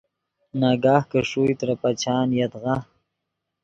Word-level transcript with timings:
ناگاہ 0.59 1.01
کہ 1.09 1.19
ݰوئے 1.29 1.53
ترے 1.59 1.75
پچان 1.81 2.27
یدغا 2.39 2.75